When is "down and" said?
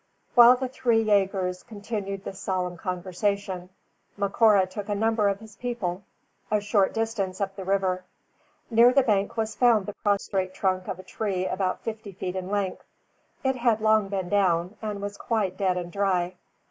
14.29-15.03